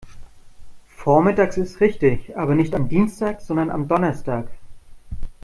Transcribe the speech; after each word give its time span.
Vormittags 0.97 1.57
ist 1.59 1.79
richtig, 1.79 2.35
aber 2.35 2.55
nicht 2.55 2.73
am 2.73 2.89
Dienstag, 2.89 3.39
sondern 3.39 3.69
am 3.69 3.87
Donnerstag. 3.87 4.47